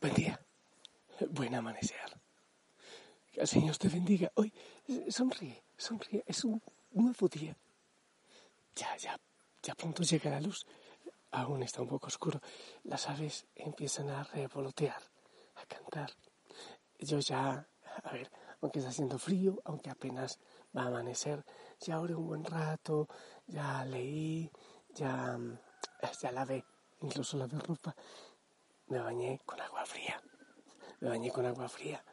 [0.00, 0.40] Buen día.
[1.30, 2.20] Buen amanecer.
[3.32, 4.30] Que el Señor te bendiga.
[4.34, 4.52] Hoy
[5.08, 6.22] sonríe, sonríe.
[6.26, 6.62] Es un
[6.92, 7.56] nuevo día.
[8.76, 9.18] Ya, ya,
[9.62, 10.66] ya pronto llega la luz.
[11.30, 12.40] Aún está un poco oscuro.
[12.84, 15.02] Las aves empiezan a revolotear,
[15.56, 16.10] a cantar.
[16.98, 17.68] Yo ya,
[18.02, 18.30] a ver,
[18.60, 20.38] aunque está haciendo frío, aunque apenas
[20.76, 21.44] va a amanecer,
[21.80, 23.08] ya oré un buen rato,
[23.46, 24.50] ya leí,
[24.94, 25.38] ya,
[26.20, 26.64] ya lavé,
[27.00, 27.94] incluso lavé ropa.
[28.88, 30.20] Me bañé con agua fría.
[31.00, 32.04] Me bañé con agua fría.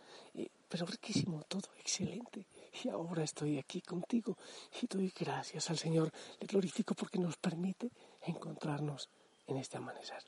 [0.71, 2.47] Pero riquísimo, todo excelente.
[2.81, 4.37] Y ahora estoy aquí contigo
[4.81, 6.09] y doy gracias al Señor.
[6.39, 7.91] Le glorifico porque nos permite
[8.21, 9.09] encontrarnos
[9.47, 10.23] en este amanecer.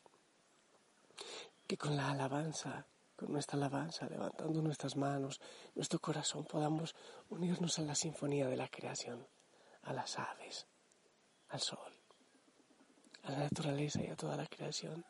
[1.65, 2.85] Que con la alabanza,
[3.15, 5.39] con nuestra alabanza, levantando nuestras manos,
[5.75, 6.93] nuestro corazón, podamos
[7.29, 9.25] unirnos a la sinfonía de la creación,
[9.83, 10.67] a las aves,
[11.47, 11.93] al sol,
[13.23, 15.05] a la naturaleza y a toda la creación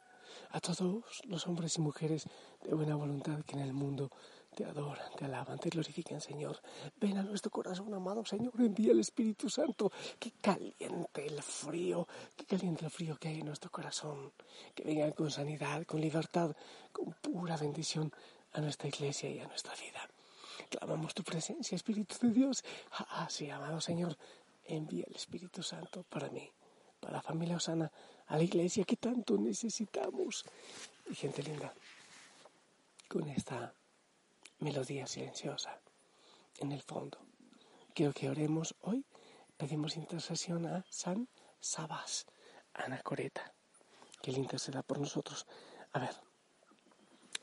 [0.49, 2.25] a todos los hombres y mujeres
[2.63, 4.11] de buena voluntad que en el mundo
[4.53, 6.61] te adoran, te alaban, te glorifican, Señor.
[6.97, 9.91] Ven a nuestro corazón, amado Señor, envía el Espíritu Santo.
[10.19, 14.31] Que caliente el frío, que caliente el frío que hay en nuestro corazón.
[14.75, 16.55] Que venga con sanidad, con libertad,
[16.91, 18.11] con pura bendición
[18.53, 20.07] a nuestra iglesia y a nuestra vida.
[20.69, 22.63] Clamamos tu presencia, Espíritu de Dios.
[22.91, 24.17] Ah, sí, amado Señor,
[24.65, 26.49] envía el Espíritu Santo para mí,
[26.99, 27.91] para la familia Osana
[28.27, 30.45] a la iglesia que tanto necesitamos.
[31.09, 31.73] Y gente linda,
[33.07, 33.73] con esta
[34.59, 35.79] melodía silenciosa
[36.59, 37.17] en el fondo,
[37.93, 39.05] quiero que oremos hoy.
[39.57, 42.25] Pedimos intercesión a San Sabás,
[42.73, 43.53] Ana Coreta,
[44.21, 45.45] que él interceda por nosotros.
[45.91, 46.15] A ver,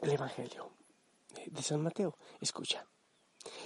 [0.01, 0.73] el Evangelio
[1.47, 2.87] de San Mateo, escucha.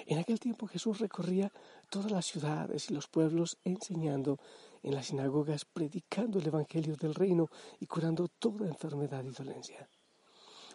[0.07, 1.53] En aquel tiempo Jesús recorría
[1.91, 4.39] todas las ciudades y los pueblos enseñando
[4.85, 7.49] en las sinagogas, predicando el Evangelio del reino
[7.81, 9.89] y curando toda enfermedad y dolencia.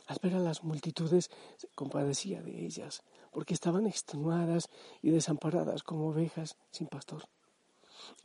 [0.08, 4.68] Al ver a las multitudes se compadecía de ellas, porque estaban extenuadas
[5.04, 7.30] y desamparadas como ovejas sin pastor.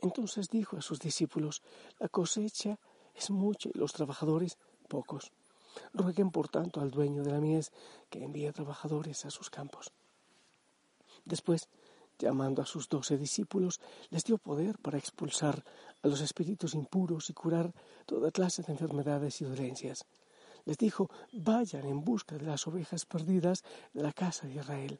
[0.01, 1.61] Entonces dijo a sus discípulos,
[1.99, 2.79] la cosecha
[3.13, 4.57] es mucha y los trabajadores
[4.89, 5.31] pocos.
[5.93, 7.71] Rueguen por tanto al dueño de la mies
[8.09, 9.91] que envíe trabajadores a sus campos.
[11.25, 11.69] Después,
[12.17, 15.63] llamando a sus doce discípulos, les dio poder para expulsar
[16.01, 17.73] a los espíritus impuros y curar
[18.05, 20.05] toda clase de enfermedades y dolencias.
[20.65, 24.99] Les dijo, vayan en busca de las ovejas perdidas de la casa de Israel.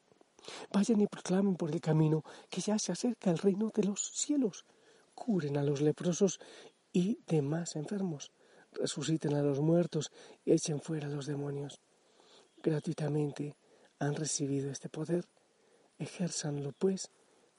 [0.72, 4.66] Vayan y proclamen por el camino que ya se acerca el reino de los cielos.
[5.16, 6.40] Curen a los leprosos
[6.94, 8.32] y demás enfermos.
[8.72, 10.12] Resuciten a los muertos
[10.44, 11.82] y echen fuera a los demonios.
[12.62, 13.56] Gratuitamente
[14.00, 15.26] han recibido este poder
[15.98, 17.10] Ejérzanlo pues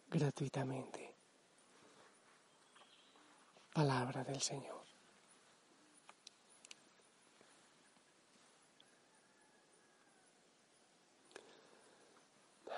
[0.08, 1.14] gratuitamente.
[3.72, 4.84] Palabra del Señor.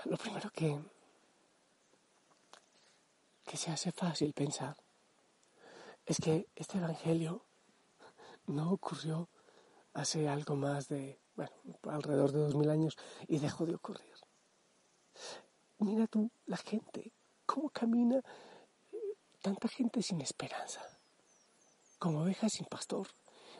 [0.05, 0.79] Lo primero que,
[3.45, 4.77] que se hace fácil pensar
[6.07, 7.45] es que este Evangelio
[8.47, 9.29] no ocurrió
[9.93, 11.53] hace algo más de, bueno,
[11.83, 12.97] alrededor de dos mil años
[13.27, 14.18] y dejó de ocurrir.
[15.79, 17.13] Mira tú la gente,
[17.47, 18.21] cómo camina
[19.41, 20.83] tanta gente sin esperanza,
[21.99, 23.09] como ovejas sin pastor,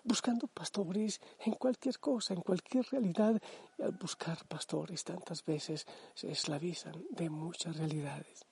[0.05, 3.41] buscando pastores en cualquier cosa, en cualquier realidad.
[3.79, 8.45] Y al buscar pastores tantas veces se esclavizan de muchas realidades.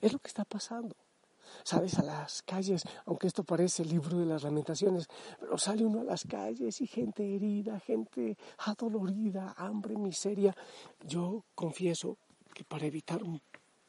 [0.00, 0.96] Es lo que está pasando.
[1.64, 6.00] Sales a las calles, aunque esto parece el libro de las lamentaciones, pero sale uno
[6.00, 10.56] a las calles y gente herida, gente adolorida, hambre, miseria.
[11.00, 12.16] Yo confieso,
[12.52, 13.40] que para evitar un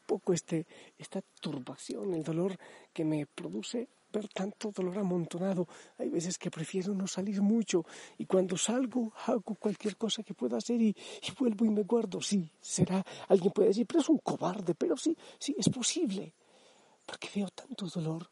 [0.06, 0.66] poco este,
[0.98, 2.58] esta turbación, el dolor
[2.92, 5.68] que me produce ver tanto dolor amontonado.
[5.98, 7.84] Hay veces que prefiero no salir mucho
[8.18, 12.22] y cuando salgo hago cualquier cosa que pueda hacer y, y, vuelvo y me guardo.
[12.22, 16.34] Sí, será, alguien puede decir, pero es un cobarde, pero sí, sí, es posible.
[17.06, 18.30] Porque veo tanto dolor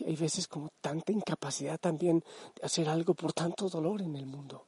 [0.00, 2.24] y hay veces como tanta incapacidad también
[2.54, 4.66] de hacer algo por tanto dolor en el mundo.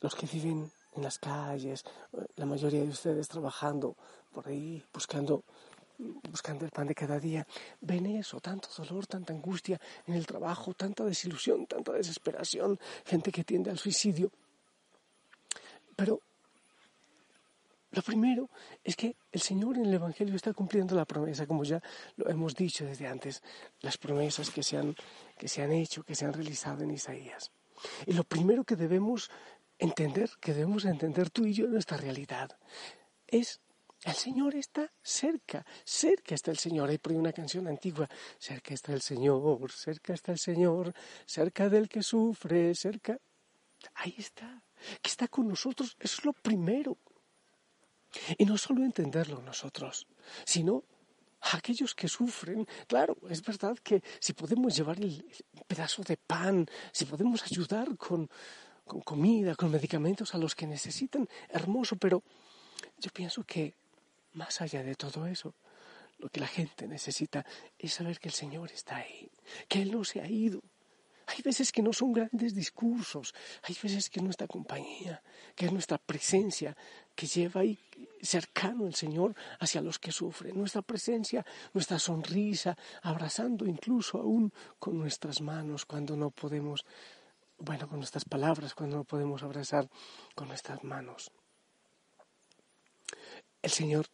[0.00, 1.84] Los que viven en las calles,
[2.36, 3.96] la mayoría de ustedes trabajando
[4.32, 5.44] por ahí, buscando,
[5.98, 7.46] buscando el pan de cada día,
[7.80, 13.44] ven eso, tanto dolor, tanta angustia en el trabajo, tanta desilusión, tanta desesperación, gente que
[13.44, 14.30] tiende al suicidio.
[15.96, 16.20] Pero
[17.92, 18.48] lo primero
[18.84, 21.82] es que el Señor en el Evangelio está cumpliendo la promesa, como ya
[22.16, 23.42] lo hemos dicho desde antes,
[23.80, 24.94] las promesas que se han,
[25.36, 27.50] que se han hecho, que se han realizado en Isaías.
[28.06, 29.30] Y lo primero que debemos
[29.80, 32.58] entender, que debemos entender tú y yo nuestra realidad,
[33.26, 33.60] es
[34.04, 36.88] el Señor está cerca, cerca está el Señor.
[36.88, 40.94] Hay por ahí una canción antigua, cerca está el Señor, cerca está el Señor,
[41.26, 43.18] cerca del que sufre, cerca.
[43.94, 44.62] Ahí está.
[45.02, 46.96] que está con nosotros, eso es lo primero.
[48.38, 50.06] Y no solo entenderlo nosotros,
[50.44, 50.84] sino
[51.52, 52.66] aquellos que sufren.
[52.86, 55.24] Claro, es verdad que si podemos llevar el
[55.66, 58.28] pedazo de pan, si podemos ayudar con,
[58.90, 62.24] con comida, con medicamentos a los que necesitan, hermoso, pero
[62.98, 63.74] yo pienso que
[64.32, 65.54] más allá de todo eso,
[66.18, 67.46] lo que la gente necesita
[67.78, 69.30] es saber que el Señor está ahí,
[69.68, 70.60] que Él no se ha ido,
[71.30, 73.32] hay veces que no son grandes discursos,
[73.62, 75.22] hay veces que es nuestra compañía,
[75.54, 76.76] que es nuestra presencia,
[77.14, 77.78] que lleva ahí
[78.20, 80.58] cercano el Señor hacia los que sufren.
[80.58, 86.84] Nuestra presencia, nuestra sonrisa, abrazando incluso aún con nuestras manos cuando no podemos,
[87.60, 89.88] bueno, con nuestras palabras, cuando no podemos abrazar
[90.34, 91.30] con nuestras manos.
[93.62, 94.06] El Señor,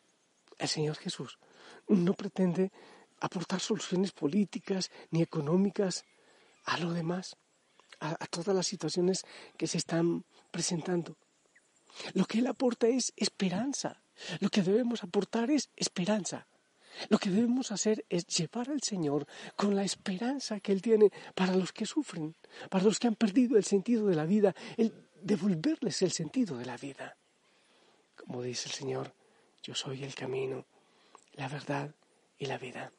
[0.58, 1.38] el Señor Jesús,
[1.86, 2.72] no pretende
[3.20, 6.04] aportar soluciones políticas ni económicas
[6.64, 7.36] a lo demás,
[8.00, 9.24] a, todas las situaciones
[9.56, 11.16] que se están presentando.
[12.14, 14.02] Lo que Él aporta es esperanza.
[14.40, 16.48] Lo que debemos aportar es esperanza.
[17.08, 19.26] Lo que debemos hacer es llevar al Señor
[19.56, 22.34] con la esperanza que Él tiene para los que sufren,
[22.70, 26.66] para los que han perdido el sentido de la vida, el devolverles el sentido de
[26.66, 27.16] la vida.
[28.16, 29.12] Como dice el Señor,
[29.62, 30.66] yo soy el camino,
[31.34, 31.94] la verdad
[32.38, 32.92] y la vida.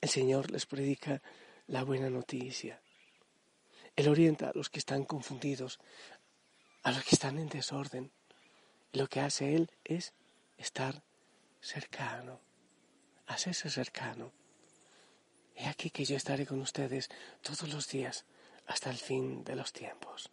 [0.00, 1.22] El Señor les predica
[1.68, 2.80] la buena noticia.
[3.94, 5.78] Él orienta a los que están confundidos,
[6.82, 8.10] a los que están en desorden.
[8.92, 10.12] Lo que hace Él es
[10.56, 11.04] estar
[11.62, 12.40] cercano,
[13.26, 14.32] hacerse cercano.
[15.54, 17.08] He aquí que yo estaré con ustedes
[17.40, 18.26] todos los días
[18.66, 20.30] hasta el fin de los tiempos.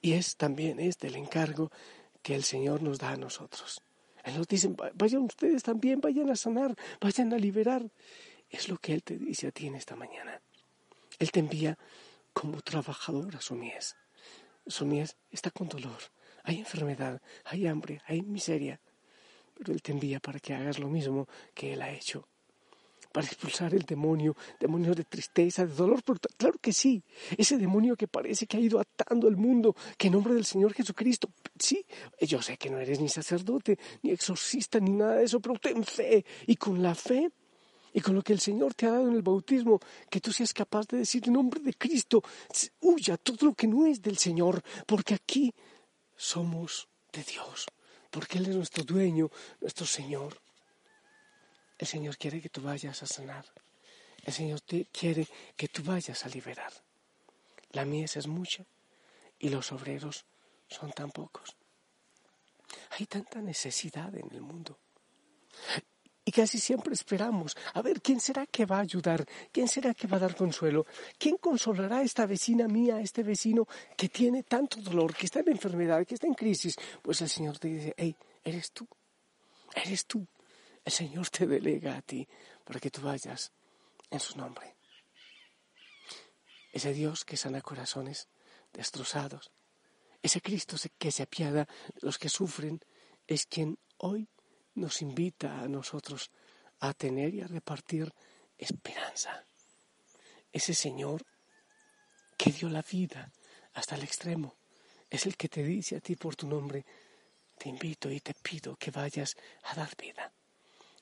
[0.00, 1.70] Y es también este el encargo
[2.22, 3.80] que el Señor nos da a nosotros.
[4.24, 7.90] Él nos dice, vayan ustedes también, vayan a sanar, vayan a liberar.
[8.50, 10.42] Es lo que Él te dice a ti en esta mañana.
[11.18, 11.78] Él te envía
[12.32, 13.96] como trabajador a su mies.
[14.66, 15.98] Su mies está con dolor,
[16.42, 18.80] hay enfermedad, hay hambre, hay miseria.
[19.58, 22.26] Pero Él te envía para que hagas lo mismo que Él ha hecho.
[23.12, 26.02] Para expulsar el demonio, demonio de tristeza, de dolor.
[26.36, 27.02] claro que sí,
[27.36, 30.74] ese demonio que parece que ha ido atando el mundo, que en nombre del Señor
[30.74, 31.84] Jesucristo, sí,
[32.20, 35.82] yo sé que no eres ni sacerdote, ni exorcista, ni nada de eso, pero ten
[35.84, 36.24] fe.
[36.46, 37.30] Y con la fe
[37.92, 39.80] y con lo que el Señor te ha dado en el bautismo,
[40.10, 42.22] que tú seas capaz de decir en nombre de Cristo,
[42.80, 45.54] huya todo lo que no es del Señor, porque aquí
[46.16, 47.66] somos de Dios,
[48.10, 50.40] porque Él es nuestro dueño, nuestro Señor.
[51.78, 53.44] El Señor quiere que tú vayas a sanar.
[54.24, 55.26] El Señor te quiere
[55.56, 56.72] que tú vayas a liberar.
[57.70, 58.64] La mies es mucha
[59.38, 60.24] y los obreros
[60.68, 61.56] son tan pocos.
[62.90, 64.78] Hay tanta necesidad en el mundo.
[66.38, 69.26] Casi siempre esperamos, a ver, ¿quién será que va a ayudar?
[69.50, 70.86] ¿Quién será que va a dar consuelo?
[71.18, 75.40] ¿Quién consolará a esta vecina mía, a este vecino que tiene tanto dolor, que está
[75.40, 76.76] en enfermedad, que está en crisis?
[77.02, 78.14] Pues el Señor te dice, hey,
[78.44, 78.86] eres tú,
[79.74, 80.24] eres tú.
[80.84, 82.28] El Señor te delega a ti
[82.62, 83.50] para que tú vayas
[84.08, 84.76] en su nombre.
[86.72, 88.28] Ese Dios que sana corazones
[88.72, 89.50] destrozados,
[90.22, 92.78] ese Cristo que se apiada de los que sufren,
[93.26, 94.28] es quien hoy
[94.78, 96.30] nos invita a nosotros
[96.80, 98.12] a tener y a repartir
[98.56, 99.44] esperanza.
[100.52, 101.24] Ese Señor
[102.36, 103.30] que dio la vida
[103.74, 104.56] hasta el extremo
[105.10, 106.84] es el que te dice a ti por tu nombre,
[107.58, 110.32] te invito y te pido que vayas a dar vida,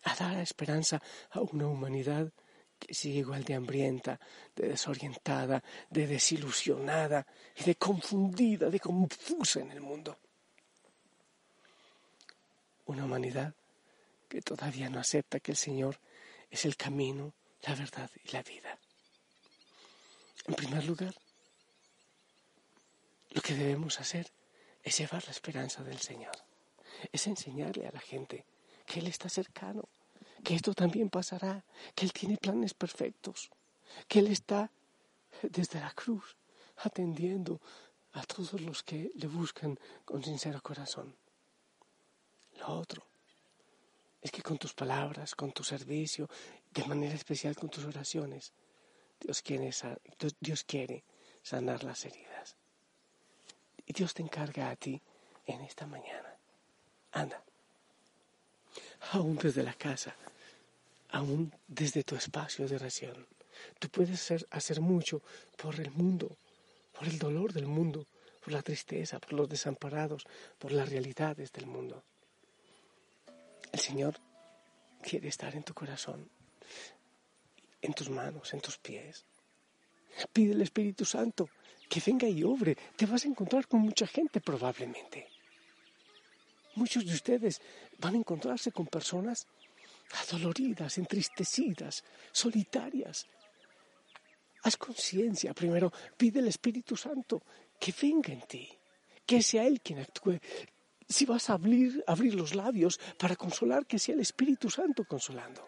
[0.05, 2.33] a dar esperanza a una humanidad
[2.79, 4.19] que sigue igual de hambrienta,
[4.55, 10.19] de desorientada, de desilusionada y de confundida, de confusa en el mundo.
[12.87, 13.55] Una humanidad
[14.37, 15.99] que todavía no acepta que el Señor
[16.51, 18.79] es el camino, la verdad y la vida.
[20.47, 21.15] En primer lugar,
[23.31, 24.31] lo que debemos hacer
[24.83, 26.37] es llevar la esperanza del Señor,
[27.11, 28.45] es enseñarle a la gente
[28.85, 29.89] que Él está cercano,
[30.45, 31.65] que esto también pasará,
[31.95, 33.49] que Él tiene planes perfectos,
[34.07, 34.71] que Él está
[35.41, 36.37] desde la cruz
[36.85, 37.59] atendiendo
[38.13, 41.17] a todos los que le buscan con sincero corazón.
[42.59, 43.16] Lo otro
[44.21, 46.29] es que con tus palabras, con tu servicio,
[46.73, 48.53] de manera especial con tus oraciones,
[49.21, 51.05] Dios quiere,
[51.43, 52.57] sanar las heridas.
[53.87, 55.01] Y Dios te encarga a ti
[55.47, 56.37] en esta mañana.
[57.13, 57.43] Anda,
[59.13, 60.15] aún desde la casa,
[61.11, 63.27] aún desde tu espacio de oración,
[63.79, 65.23] tú puedes hacer mucho
[65.57, 66.37] por el mundo,
[66.93, 68.07] por el dolor del mundo,
[68.43, 70.25] por la tristeza, por los desamparados,
[70.59, 72.05] por las realidades del mundo.
[73.77, 74.19] El Señor
[75.03, 76.31] quiere estar en tu corazón,
[77.83, 79.27] en tus manos, en tus pies.
[80.33, 81.51] Pide el Espíritu Santo
[81.87, 82.75] que venga y obre.
[82.97, 85.29] Te vas a encontrar con mucha gente probablemente.
[86.77, 87.61] Muchos de ustedes
[87.99, 89.47] van a encontrarse con personas
[90.27, 92.03] adoloridas, entristecidas,
[92.33, 93.27] solitarias.
[94.63, 97.43] Haz conciencia primero, pide al Espíritu Santo
[97.79, 98.71] que venga en ti,
[99.27, 100.41] que sea Él quien actúe.
[101.09, 105.67] Si vas a abrir, abrir los labios para consolar, que sea el Espíritu Santo consolando.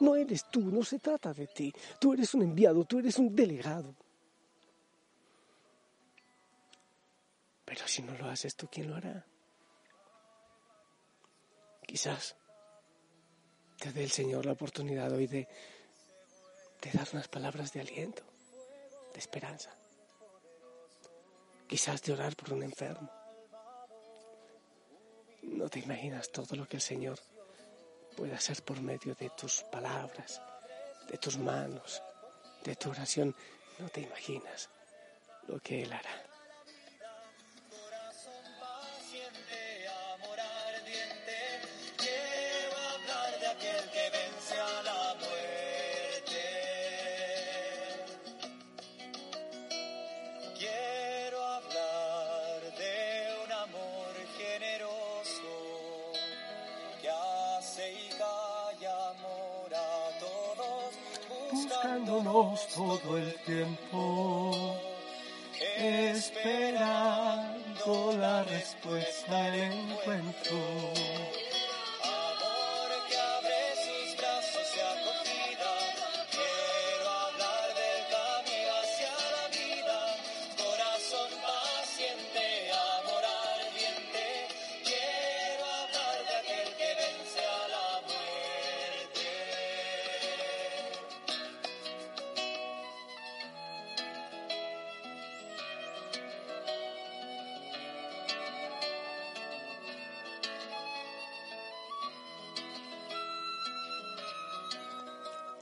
[0.00, 1.72] No eres tú, no se trata de ti.
[2.00, 3.94] Tú eres un enviado, tú eres un delegado.
[7.64, 9.26] Pero si no lo haces tú, ¿quién lo hará?
[11.86, 12.36] Quizás
[13.78, 15.48] te dé el Señor la oportunidad hoy de,
[16.82, 18.22] de dar unas palabras de aliento,
[19.12, 19.74] de esperanza.
[21.66, 23.10] Quizás de orar por un enfermo.
[25.46, 27.18] No te imaginas todo lo que el Señor
[28.16, 30.42] puede hacer por medio de tus palabras,
[31.08, 32.02] de tus manos,
[32.64, 33.34] de tu oración.
[33.78, 34.68] No te imaginas
[35.46, 36.25] lo que Él hará.
[62.44, 64.52] Todo el tiempo,
[65.78, 66.65] esperando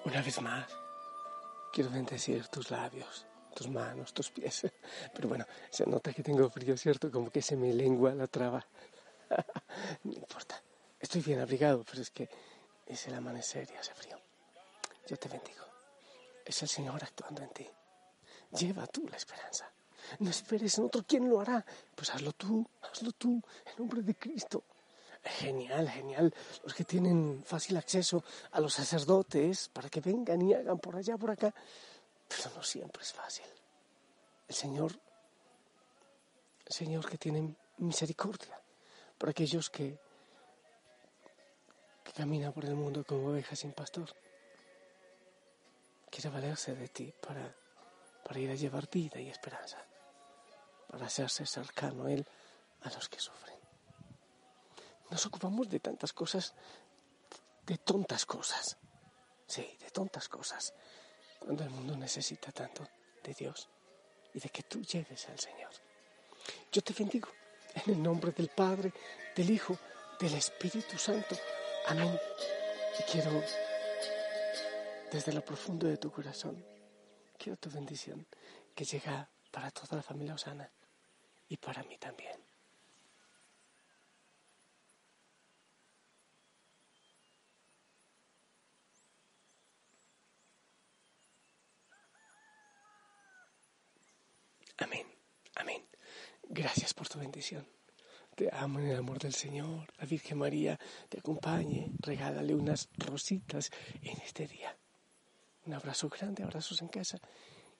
[0.04, 0.66] Una vez más,
[1.73, 4.66] quiero bendecir tus labios, tus manos, tus pies.
[5.14, 7.11] Pero bueno, se nota que tengo frío, ¿cierto?
[7.11, 8.66] Como que se me lengua la traba.
[10.04, 10.62] no importa.
[11.00, 12.28] Estoy bien abrigado, pero es que
[12.87, 14.18] es el amanecer y hace frío.
[15.08, 15.64] Yo te bendigo.
[16.44, 17.66] Es el Señor actuando en ti.
[18.58, 19.70] Lleva tú la esperanza.
[20.18, 21.02] No esperes en otro.
[21.06, 21.64] ¿Quién lo hará?
[21.94, 24.64] Pues hazlo tú, hazlo tú, en nombre de Cristo.
[25.24, 26.34] Genial, genial.
[26.62, 31.16] Los que tienen fácil acceso a los sacerdotes para que vengan y hagan por allá,
[31.16, 31.54] por acá.
[32.28, 33.46] Pero no siempre es fácil.
[34.46, 34.92] El Señor,
[36.66, 38.60] el Señor que tiene misericordia
[39.16, 39.98] por aquellos que,
[42.02, 44.14] que caminan por el mundo como ovejas sin pastor.
[46.10, 47.54] Quiere valerse de ti para,
[48.24, 49.78] para ir a llevar vida y esperanza,
[50.88, 52.26] para hacerse cercano Él
[52.82, 53.53] a los que sufren.
[55.11, 56.54] Nos ocupamos de tantas cosas,
[57.66, 58.76] de tontas cosas.
[59.46, 60.75] Sí, de tontas cosas.
[61.38, 62.87] Cuando el mundo necesita tanto
[63.23, 63.68] de Dios
[64.32, 65.70] y de que tú llegues al Señor.
[66.73, 67.28] Yo te bendigo
[67.75, 68.92] en el nombre del Padre,
[69.37, 69.76] del Hijo,
[70.18, 71.37] del Espíritu Santo.
[71.87, 72.18] Amén.
[72.99, 73.42] Y quiero,
[75.11, 76.64] desde lo profundo de tu corazón,
[77.37, 78.26] quiero tu bendición
[78.75, 80.70] que llega para toda la familia Osana
[81.49, 82.44] y para mí también.
[94.78, 95.06] Amén,
[95.54, 95.87] amén.
[96.56, 97.66] Gracias por tu bendición.
[98.37, 99.92] Te amo en el amor del Señor.
[99.99, 101.90] La Virgen María te acompañe.
[101.99, 104.78] Regálale unas rositas en este día.
[105.66, 107.18] Un abrazo grande, abrazos en casa.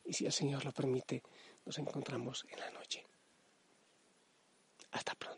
[0.05, 1.23] Y si el Señor lo permite,
[1.65, 3.07] nos encontramos en la noche.
[4.91, 5.34] Hasta pronto.